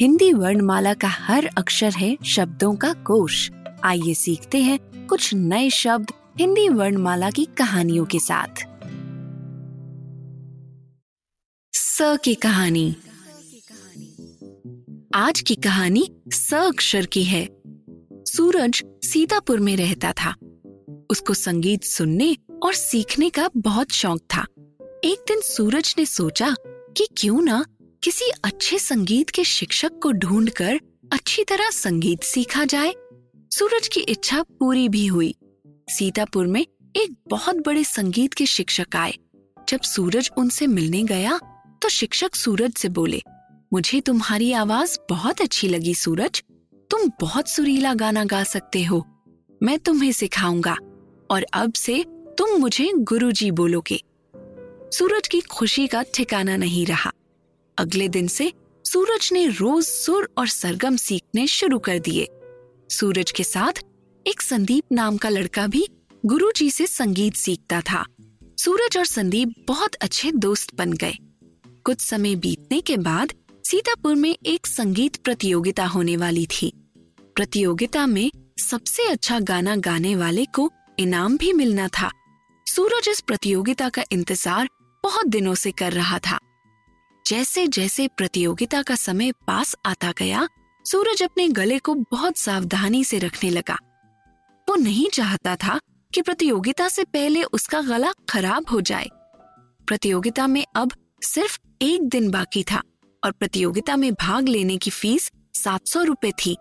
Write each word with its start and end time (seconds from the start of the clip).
हिंदी 0.00 0.32
वर्णमाला 0.32 0.94
का 0.94 1.08
हर 1.08 1.50
अक्षर 1.58 1.92
है 1.92 2.18
शब्दों 2.26 2.76
का 2.76 2.92
कोश। 2.92 3.50
आइए 3.84 4.14
सीखते 4.14 4.58
हैं 4.58 5.06
कुछ 5.06 5.34
नए 5.34 5.70
शब्द 5.70 6.10
हिंदी 6.40 6.68
वर्णमाला 6.68 7.30
की 7.30 7.44
कहानियों 7.44 8.04
के 8.04 8.18
साथ। 8.18 8.62
स 11.76 11.98
की 12.02 12.34
कहानी। 12.34 12.96
आज 15.14 15.40
की 15.40 15.54
कहानी 15.54 16.12
स 16.32 16.54
अक्षर 16.54 17.06
की 17.06 17.24
है। 17.24 17.48
सूरज 18.24 18.82
सीतापुर 19.04 19.60
में 19.60 19.76
रहता 19.76 20.12
था। 20.12 20.34
उसको 21.10 21.34
संगीत 21.34 21.84
सुनने 21.84 22.36
और 22.62 22.74
सीखने 22.74 23.28
का 23.30 23.48
बहुत 23.56 23.90
शौक 23.90 24.20
था। 24.34 24.42
एक 25.04 25.24
दिन 25.28 25.40
सूरज 25.40 25.94
ने 25.98 26.06
सोचा 26.06 26.54
कि 26.96 27.06
क्यों 27.16 27.40
ना 27.40 27.64
किसी 28.02 28.30
अच्छे 28.44 28.78
संगीत 28.78 29.30
के 29.30 29.44
शिक्षक 29.44 29.98
को 30.02 30.12
ढूंढकर 30.12 30.80
अच्छी 31.12 31.44
तरह 31.44 31.70
संगीत 31.70 32.22
सीखा 32.22 32.64
जाए। 32.64 32.94
सूरज 33.50 33.88
की 33.88 34.00
इच्छा 34.00 34.42
पूरी 34.42 34.88
भी 34.88 35.06
हुई। 35.06 35.34
सीतापुर 35.88 36.46
में 36.46 36.60
एक 36.96 37.14
बहुत 37.28 37.56
बड़े 37.56 37.84
संगीत 37.84 38.34
के 38.34 38.46
शिक्षक 38.46 38.96
आए। 38.96 39.14
जब 39.68 39.80
सूरज 39.80 40.30
उनसे 40.38 40.66
मिलने 40.66 41.02
गया 41.02 41.38
तो 41.82 41.88
शिक्षक 41.88 42.34
सूरज 42.34 42.74
से 42.74 42.88
बोले, 42.88 43.22
मुझे 43.72 44.00
तुम्हारी 44.00 44.52
आवाज़ 44.52 44.98
बहुत 45.10 45.40
अच्छी 45.40 45.68
लगी 45.68 45.94
सूरज। 45.94 46.42
तुम 46.90 47.10
बहुत 47.20 47.48
सुरीला 47.48 47.94
गाना 47.94 48.24
गा 48.24 48.42
सकते 48.44 48.84
हो। 48.84 49.04
मैं 49.62 49.78
तुम्हें 49.78 50.12
सिखाऊँगा। 50.12 50.76
और 51.30 51.46
अब 51.52 51.72
से 51.72 52.04
तुम 52.38 52.50
मुझे 52.50 52.92
गुरुजी 52.94 53.50
बोलोगे। 53.50 54.02
सूरज 54.98 55.28
की 55.28 55.40
खुशी 55.40 55.86
का 55.86 56.02
ठिकाना 56.14 56.56
नहीं 56.56 56.86
रहा। 56.86 57.12
अगले 57.78 58.08
दिन 58.08 58.28
से 58.28 58.52
सूरज 58.84 59.28
ने 59.32 59.46
रोज 59.46 59.84
सुर 59.84 60.28
और 60.38 60.48
सरगम 60.48 60.96
सीखने 60.96 61.46
शुरू 61.46 61.78
कर 61.78 61.98
दिए। 61.98 62.28
सूरज 62.90 63.30
के 63.30 63.44
साथ 63.44 63.82
एक 64.26 64.42
संदीप 64.42 64.84
नाम 64.92 65.16
का 65.16 65.28
लड़का 65.28 65.66
भी 65.66 65.86
गुरुजी 66.26 66.70
से 66.70 66.86
संगीत 66.86 67.34
सीखता 67.34 67.80
था। 67.80 68.04
सूरज 68.58 68.98
और 68.98 69.04
संदीप 69.04 69.54
बहुत 69.68 69.94
अच्छे 69.94 70.32
दोस्त 70.32 70.74
बन 70.74 70.92
गए। 70.92 71.14
कुछ 71.84 72.00
समय 72.00 72.34
बीतने 72.34 72.80
के 72.80 72.96
बाद 72.96 73.32
सीतापुर 73.64 74.14
में 74.14 74.36
एक 74.46 74.66
संगीत 74.66 75.16
प्रतियोगिता 75.16 75.86
होने 75.86 76.16
वाली 76.16 76.46
थी। 76.46 76.72
प्रतियोगिता 77.18 78.06
में 78.06 78.30
सबसे 78.58 79.02
अच्छा 79.02 79.40
गाना 79.40 79.76
गाने 79.76 80.16
वाले 80.16 80.44
को 80.44 80.70
इनाम 80.98 81.36
भी 81.36 81.52
मिलना 81.52 81.88
था। 81.88 82.10
सूरज 82.74 83.08
इस 83.08 83.20
प्रतियोगिता 83.20 83.88
का 83.88 84.02
इंतज़ार 84.12 84.68
बहुत 85.04 85.26
दिनों 85.26 85.54
से 85.54 85.70
कर 85.70 85.92
रहा 85.92 86.18
था। 86.18 86.38
जैसे 87.26 87.66
जैसे 87.66 88.08
प्रतियोगिता 88.08 88.82
का 88.82 88.94
समय 88.94 89.32
पास 89.32 89.74
आता 89.86 90.12
गया, 90.18 90.48
सूरज 90.84 91.22
अपने 91.22 91.48
गले 91.48 91.78
को 91.78 91.94
बहुत 91.94 92.36
सावधानी 92.36 93.04
से 93.04 93.18
रखने 93.18 93.50
लगा। 93.50 93.76
वो 94.68 94.76
नहीं 94.76 95.08
चाहता 95.10 95.56
था 95.56 95.78
कि 96.12 96.22
प्रतियोगिता 96.22 96.88
से 96.88 97.04
पहले 97.04 97.42
उसका 97.42 97.80
गला 97.80 98.12
खराब 98.30 98.68
हो 98.70 98.80
जाए। 98.80 99.08
प्रतियोगिता 99.88 100.46
में 100.46 100.64
अब 100.76 100.92
सिर्फ़ 101.24 101.58
एक 101.82 102.08
दिन 102.08 102.30
बाकी 102.30 102.62
था 102.62 102.82
और 103.24 103.32
प्रतियोगिता 103.32 103.96
में 103.96 104.12
भाग 104.12 104.48
लेने 104.48 104.76
की 104.76 104.90
फ़ीस 104.90 105.30
सात 105.54 105.86
सौ 105.86 106.02
रुपए 106.02 106.32
थी। 106.46 106.56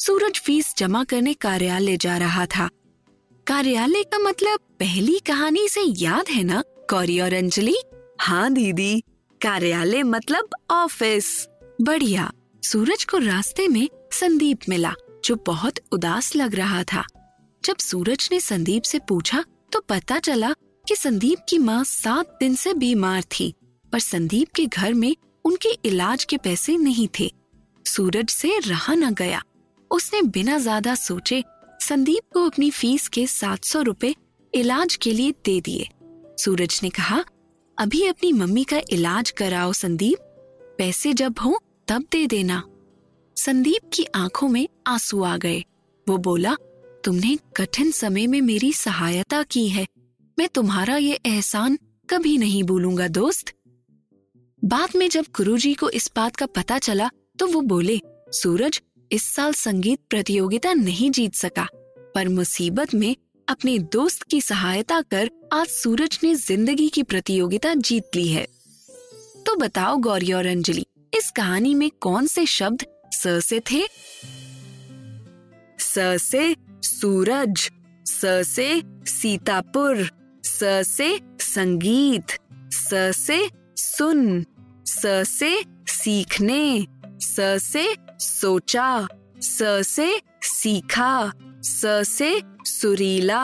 सूरज 0.00 0.40
फ़ीस 0.40 0.74
जमा 0.78 1.04
करने 1.04 1.34
कार्यालय 1.34 1.96
जा 1.96 2.16
रहा 2.16 2.46
था। 2.46 2.68
कार्यालय 3.48 4.02
का 4.02 4.18
मतलब 4.18 4.60
पहली 4.80 5.18
कहानी 5.18 5.66
से 5.68 5.82
याद 5.98 6.28
है 6.30 6.42
ना 6.44 6.62
गौरी 6.90 7.18
और 7.20 7.34
अंजलि? 7.34 7.76
हाँ 8.20 8.52
दीदी, 8.52 9.00
कार्यालय 9.40 10.02
मतलब 10.02 10.48
ऑफ़िस। 10.70 11.48
बढ़िया, 11.80 12.30
सूरज 12.62 13.04
को 13.04 13.18
रास्ते 13.18 13.68
में 13.68 13.88
संदीप 14.12 14.68
मिला, 14.68 14.92
जो 15.24 15.36
बहुत 15.46 15.80
उदास 15.92 16.34
लग 16.36 16.54
रहा 16.54 16.82
था। 16.84 17.04
जब 17.64 17.76
सूरज 17.76 18.28
ने 18.32 18.40
संदीप 18.40 18.82
से 18.82 18.98
पूछा 18.98 19.44
तो 19.72 19.80
पता 19.88 20.18
चला 20.18 20.52
कि 20.84 20.96
संदीप 20.96 21.38
की 21.48 21.58
माँ 21.58 21.82
सात 21.86 22.36
दिन 22.40 22.54
से 22.54 22.74
बीमार 22.74 23.22
थी, 23.32 23.52
पर 23.92 23.98
संदीप 24.00 24.48
के 24.56 24.66
घर 24.66 24.94
में 24.94 25.14
उनके 25.44 25.76
इलाज 25.84 26.24
के 26.24 26.36
पैसे 26.36 26.76
नहीं 26.78 27.08
थे। 27.20 27.30
सूरज 27.86 28.30
से 28.30 28.58
रहा 28.60 28.94
न 28.94 29.14
गया। 29.14 29.42
उसने 29.90 30.22
बिना 30.24 30.58
ज़्यादा 30.58 30.94
सोचे 30.96 31.44
संदीप 31.88 32.32
को 32.32 32.44
अपनी 32.46 32.70
फ़ीस 32.70 33.08
के 33.08 33.26
सात 33.26 33.64
सौ 33.64 33.82
रुपए 33.82 34.14
इलाज 34.54 34.96
के 34.96 35.12
लिए 35.12 35.32
दे 35.44 35.60
दिए। 35.60 35.88
सूरज 36.38 36.80
ने 36.82 36.90
कहा, 36.90 37.24
अभी 37.78 38.06
अपनी 38.06 38.32
मम्मी 38.32 38.64
का 38.64 38.80
इलाज 38.90 39.30
कराओ 39.30 39.72
संदीप। 39.72 40.18
पैसे 40.78 41.12
जब 41.12 41.34
हो, 41.44 41.60
तब 41.88 42.04
दे 42.12 42.26
देना। 42.26 42.62
संदीप 43.36 43.90
की 43.92 44.04
आँखों 44.04 44.48
में 44.48 44.68
आँसू 44.86 45.22
आ 45.22 45.36
गए। 45.36 45.64
वो 46.08 46.18
बोला, 46.18 46.54
तुमने 47.04 47.38
कठिन 47.56 47.90
समय 47.90 48.26
में 48.26 48.40
मेरी 48.40 48.72
सहायता 48.72 49.42
की 49.42 49.68
है। 49.68 49.86
मैं 50.38 50.48
तुम्हारा 50.48 50.96
ये 50.96 51.20
एहसान 51.26 51.78
कभी 52.10 52.38
नहीं 52.38 52.64
भूलूँगा, 52.64 53.08
दोस्त। 53.08 53.52
बाद 54.64 54.88
में 54.96 55.08
जब 55.08 55.26
गुरुजी 55.36 55.74
को 55.74 55.90
इस 55.90 56.10
बात 56.16 56.36
का 56.36 56.46
पता 56.46 56.78
चला 56.78 57.10
तो 57.38 57.46
वो 57.46 57.60
बोले, 57.60 58.00
सूरज 58.32 58.82
इस 59.12 59.34
साल 59.34 59.52
संगीत 59.52 59.98
प्रतियोगिता 60.10 60.72
नहीं 60.72 61.10
जीत 61.10 61.34
सका, 61.34 61.66
पर 62.14 62.28
मुसीबत 62.28 62.94
में 62.94 63.16
अपने 63.48 63.78
दोस्त 63.78 64.22
की 64.22 64.40
सहायता 64.40 65.00
कर 65.00 65.30
आज 65.52 65.66
सूरज 65.66 66.18
ने 66.24 66.34
ज़िंदगी 66.34 66.88
की 66.88 67.02
प्रतियोगिता 67.02 67.74
जीत 67.74 68.16
ली 68.16 68.28
है। 68.28 68.46
तो 69.46 69.56
बताओ 69.56 69.96
गौरी 69.96 70.32
और 70.32 70.46
अंजलि, 70.46 70.86
इस 71.16 71.30
कहानी 71.30 71.74
में 71.74 71.90
कौन 72.00 72.26
से 72.26 72.46
शब्द 72.46 72.84
स 73.14 73.40
से 73.44 73.60
थे? 73.60 73.82
स 75.78 75.94
से 76.22 76.56
सूरज, 76.82 77.70
स 78.08 78.20
से 78.46 78.82
सीतापुर, 79.06 80.10
स 80.44 80.58
से 80.86 81.20
संगीत, 81.40 82.38
स 82.72 83.12
से 83.16 83.50
सुन, 83.76 84.44
स 84.86 85.24
से 85.28 85.64
सीखने 85.88 86.86
स 87.20 87.58
से 87.62 87.86
सोचा 88.20 88.88
स 89.42 89.62
से 89.86 90.08
सीखा 90.44 91.12
स 91.64 92.02
से 92.08 92.30
सुरीला 92.66 93.42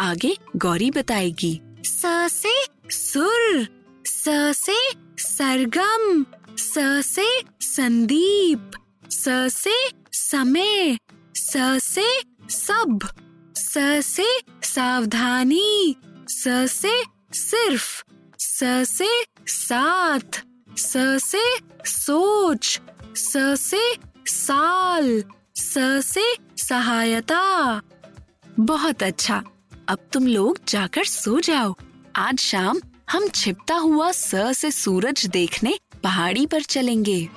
आगे 0.00 0.36
गौरी 0.64 0.90
बताएगी 0.96 1.52
स 1.86 2.02
से 2.32 2.54
सुर 2.92 3.66
स 4.08 4.52
से 4.56 4.76
सरगम 5.22 6.24
स 6.58 7.02
से 7.06 7.26
संदीप 7.62 8.70
स 9.12 9.28
से 9.54 9.74
समय 10.12 10.96
स 11.36 11.78
से 11.82 12.06
सब 12.50 13.08
स 13.58 13.78
से 14.04 14.26
सावधानी 14.64 15.96
स 16.30 16.66
से 16.70 16.92
सिर्फ़ 17.34 17.90
स 18.40 18.84
से 18.88 19.08
साथ 19.48 20.42
स 20.78 21.18
से 21.24 21.42
सोच 21.90 22.80
स 23.16 23.32
से 23.60 23.94
साल, 24.26 25.24
स 25.56 25.74
से 26.04 26.24
सहायता। 26.56 27.80
बहुत 28.60 29.02
अच्छा। 29.02 29.42
अब 29.88 29.98
तुम 30.12 30.26
लोग 30.26 30.58
जाकर 30.68 31.04
सो 31.04 31.40
जाओ। 31.40 31.74
आज 32.16 32.38
शाम 32.38 32.80
हम 33.10 33.28
छिपता 33.28 33.74
हुआ 33.74 34.12
स 34.12 34.30
से 34.34 34.70
सूरज 34.70 35.26
देखने 35.26 35.78
पहाड़ी 36.04 36.46
पर 36.46 36.62
चलेंगे। 36.62 37.28